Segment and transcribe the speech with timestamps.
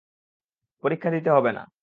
[0.83, 1.63] পরীক্ষা দিতে হবে না।